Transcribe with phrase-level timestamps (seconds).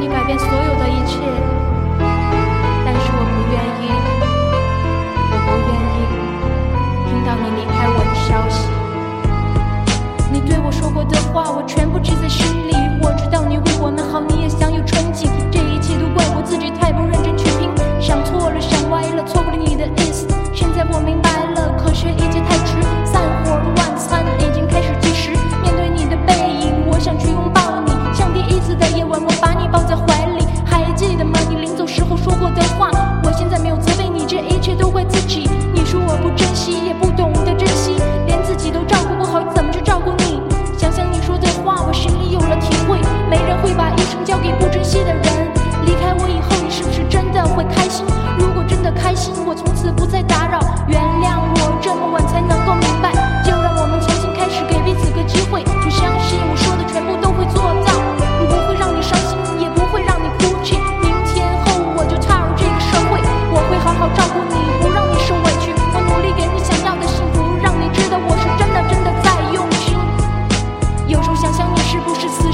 [0.00, 1.18] 你改变所有的一切，
[2.84, 3.84] 但是我不愿意，
[5.30, 5.96] 我不愿意
[7.08, 8.56] 听到你离开我的消息，
[10.32, 12.57] 你对我说过的话，我全部记在心里。
[49.46, 53.12] 我从此不再打扰，原谅我这么晚才能够明白。
[53.44, 55.64] 就让我们重新开始，给彼此个机会。
[55.80, 57.92] 就相信我说的全部都会做到，
[58.44, 60.76] 不会让你伤心，也不会让你哭泣。
[61.00, 63.20] 明天后我就踏入这个社会，
[63.52, 65.72] 我会好好照顾你，不让你受委屈。
[65.92, 69.96] 我努力给你想要的幸福，让你知道我是真的真的在用心。
[71.06, 72.48] 有时候想想你是不是死？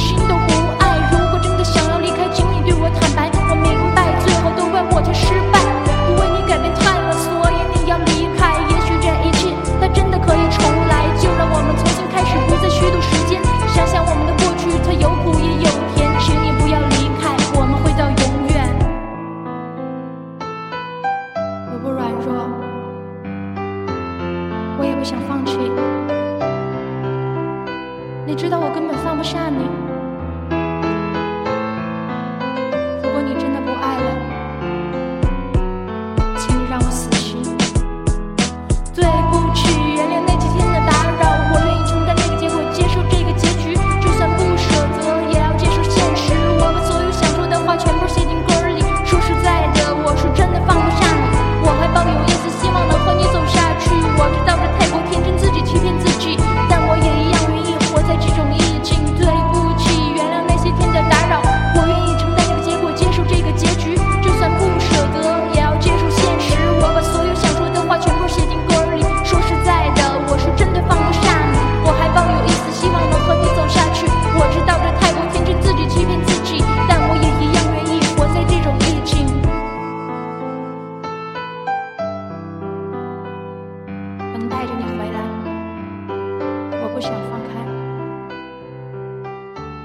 [24.78, 25.58] 我也不想放弃。
[28.26, 29.68] 你知道我根本放不下你。
[33.02, 33.83] 如果你真的不爱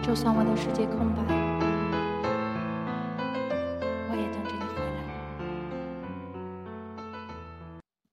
[0.02, 1.49] 就算我的世界空白。